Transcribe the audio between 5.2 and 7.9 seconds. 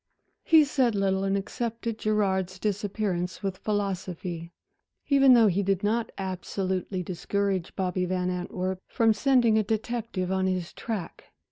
though he did not absolutely discourage